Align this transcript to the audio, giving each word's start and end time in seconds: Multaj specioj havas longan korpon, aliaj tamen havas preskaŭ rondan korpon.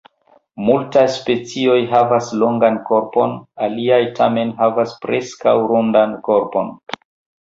Multaj 0.67 1.01
specioj 1.15 1.75
havas 1.91 2.31
longan 2.43 2.79
korpon, 2.87 3.35
aliaj 3.67 4.01
tamen 4.21 4.55
havas 4.63 4.97
preskaŭ 5.05 5.55
rondan 5.75 6.17
korpon. 6.31 6.75